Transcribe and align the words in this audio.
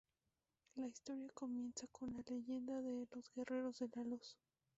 La 0.77 0.87
historia 0.87 1.29
comienza 1.31 1.85
con 1.91 2.11
La 2.11 2.23
Leyenda 2.27 2.81
de 2.81 3.05
los 3.11 3.29
Guerreros 3.35 3.77
de 3.77 3.87
la 3.95 4.03
Luz. 4.03 4.35